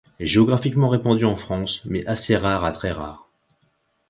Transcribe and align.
Géographiquement 0.19 0.89
répandu 0.89 1.25
en 1.25 1.35
France, 1.35 1.83
mais 1.85 2.03
assez 2.07 2.35
rare 2.35 2.65
à 2.65 2.71
très 2.71 2.91
rare. 2.91 3.29